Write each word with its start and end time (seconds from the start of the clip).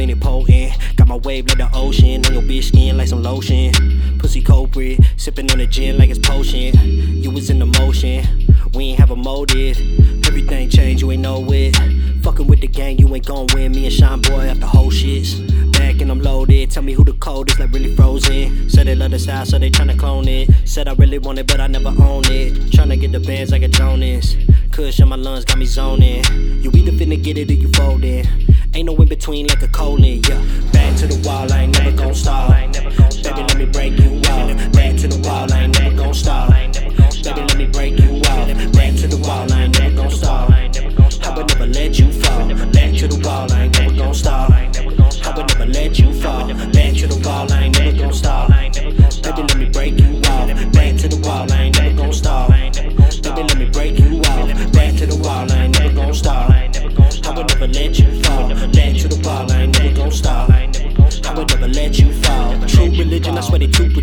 been 0.00 0.08
it 0.08 0.20
potent. 0.20 0.72
Got 0.96 1.08
my 1.08 1.16
wave 1.16 1.46
like 1.46 1.58
the 1.58 1.68
ocean, 1.74 2.24
on 2.24 2.32
your 2.32 2.42
bitch 2.42 2.68
skin 2.68 2.96
like 2.96 3.08
some 3.08 3.22
lotion. 3.22 3.70
Pussy 4.18 4.40
breed, 4.40 4.98
sipping 5.18 5.50
on 5.50 5.58
the 5.58 5.66
gin 5.66 5.98
like 5.98 6.08
it's 6.08 6.18
potion. 6.18 6.74
You 7.22 7.30
was 7.30 7.50
in 7.50 7.58
the 7.58 7.66
motion, 7.66 8.24
we 8.72 8.84
ain't 8.84 8.98
have 8.98 9.10
a 9.10 9.16
motive. 9.16 9.76
Everything 10.26 10.70
changed, 10.70 11.02
you 11.02 11.12
ain't 11.12 11.20
know 11.20 11.44
it. 11.52 11.76
Fucking 12.22 12.46
with 12.46 12.62
the 12.62 12.66
gang, 12.66 12.98
you 12.98 13.14
ain't 13.14 13.26
gon' 13.26 13.46
win. 13.52 13.72
Me 13.72 13.84
and 13.84 13.92
Shine 13.92 14.22
Boy 14.22 14.48
up 14.48 14.58
the 14.58 14.66
whole 14.66 14.90
shits. 14.90 15.36
Back 15.72 16.00
and 16.00 16.10
I'm 16.10 16.22
loaded. 16.22 16.70
Tell 16.70 16.82
me 16.82 16.94
who 16.94 17.04
the 17.04 17.12
coldest, 17.14 17.60
like 17.60 17.70
really 17.70 17.94
frozen. 17.94 18.70
Said 18.70 18.86
they 18.86 18.94
love 18.94 19.10
the 19.10 19.18
style, 19.18 19.44
so 19.44 19.58
they 19.58 19.70
tryna 19.70 19.98
clone 19.98 20.28
it. 20.28 20.48
Said 20.64 20.88
I 20.88 20.94
really 20.94 21.18
want 21.18 21.38
it, 21.38 21.46
but 21.46 21.60
I 21.60 21.66
never 21.66 21.90
own 21.90 22.24
it. 22.24 22.54
Tryna 22.72 22.98
get 22.98 23.12
the 23.12 23.20
bands 23.20 23.52
like 23.52 23.62
a 23.62 23.68
Jonas. 23.68 24.34
Kush 24.72 24.98
in 24.98 25.08
my 25.08 25.16
lungs 25.16 25.44
got 25.44 25.58
me 25.58 25.66
zoning. 25.66 26.24
You 26.62 26.70
either 26.70 26.92
finna 26.92 27.22
get 27.22 27.36
it 27.36 27.50
or 27.50 27.54
you 27.54 27.70
folding. 27.72 28.24
Ain't 28.72 28.86
no 28.86 28.94
in 28.96 29.08
between 29.08 29.46
like 29.48 29.62
a 29.62 29.68
colon, 29.68 30.02
yeah. 30.04 30.40
Back 30.72 30.96
to 30.98 31.06
the 31.08 31.20
wall, 31.26 31.52
I 31.52 31.62
ain't 31.62 31.76
never 31.76 31.90
gon' 31.96 32.14
stop. 32.14 32.50
Baby, 32.50 33.42
let 33.42 33.56
me 33.56 33.66
break 33.66 33.98
you 33.98 34.29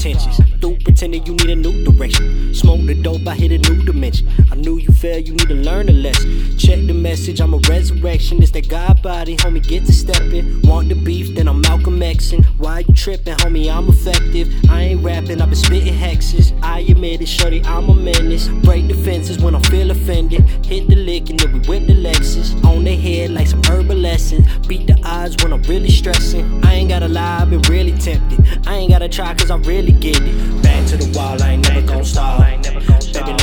pretentious. 0.00 0.40
Through 0.60 0.78
pretending 0.78 1.26
you 1.26 1.34
need 1.34 1.50
a 1.50 1.56
new 1.56 1.84
direction. 1.84 2.54
Smoke 2.54 2.86
the 2.86 2.94
dope, 2.94 3.26
I 3.26 3.34
hit 3.34 3.52
a 3.52 3.58
new 3.70 3.84
dimension. 3.84 4.28
I 4.50 4.54
knew 4.54 4.78
you 4.78 4.92
failed, 4.92 5.28
you 5.28 5.34
need 5.34 5.48
to 5.48 5.54
learn 5.54 5.90
a 5.90 5.92
lesson. 5.92 6.56
Check 6.56 6.86
the 6.86 6.94
message, 6.94 7.38
I'm 7.40 7.52
a 7.52 7.58
resurrection. 7.68 8.42
It's 8.42 8.50
that 8.52 8.68
God 8.70 9.02
body, 9.02 9.36
homie, 9.36 9.62
get 9.62 9.84
to 9.84 9.92
stepping. 9.92 10.62
Want 10.62 10.88
the 10.88 10.94
beef, 10.94 11.34
then 11.34 11.48
I'm 11.48 11.60
Malcolm 11.60 12.00
Xing. 12.00 12.44
Why 12.56 12.78
you 12.88 12.94
tripping, 12.94 13.34
homie? 13.34 13.70
I'm 13.70 13.88
effective. 13.88 14.48
I 14.70 14.84
ain't 14.84 15.04
rapping, 15.04 15.42
I've 15.42 15.50
been 15.50 15.56
spitting 15.56 15.92
hexes. 15.92 16.58
I 16.62 16.80
admit 16.80 17.20
it, 17.20 17.26
shorty, 17.26 17.62
I'm 17.66 17.90
a 17.90 17.94
menace. 17.94 18.48
Break 18.48 18.88
the 18.88 18.94
fences 18.94 19.38
when 19.38 19.54
I 19.54 19.60
feel 19.60 19.90
offended. 19.90 20.48
Hit 20.64 20.88
the 20.88 20.96
lick 20.96 21.28
and 21.28 21.38
then 21.38 21.52
we 21.52 21.58
whip 21.68 21.86
the 21.86 21.94
Lexus. 21.94 22.54
On 22.64 22.84
their 22.84 22.96
head 22.96 23.32
like 23.32 23.48
some 23.48 23.62
Herbal 23.64 24.06
Essences. 24.06 24.66
Beat 24.66 24.89
when 25.42 25.52
I'm 25.52 25.62
really 25.64 25.90
stressing. 25.90 26.64
I 26.64 26.74
ain't 26.74 26.88
gotta 26.88 27.08
lie, 27.08 27.40
I've 27.42 27.50
been 27.50 27.60
really 27.62 27.92
tempted. 27.92 28.66
I 28.66 28.76
ain't 28.76 28.90
gotta 28.90 29.08
try 29.08 29.34
cause 29.34 29.50
I 29.50 29.56
really 29.58 29.92
get 29.92 30.18
it. 30.20 30.62
Back 30.62 30.86
to 30.88 30.96
the 30.96 31.12
wall, 31.16 31.42
I 31.42 31.52
ain't 31.52 31.68
never 31.68 31.86
gon' 31.86 32.04
stop. 32.04 32.40
Baby, 32.40 33.39